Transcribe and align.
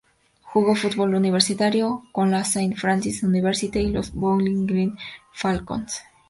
Jugó 0.41 0.73
fútbol 0.73 1.13
universitario 1.13 2.05
con 2.11 2.31
la 2.31 2.43
Saint 2.43 2.75
Francis 2.75 3.21
University 3.21 3.81
y 3.81 3.91
los 3.91 4.11
Bowling 4.15 4.65
Green 4.65 4.97
Falcons. 5.31 6.01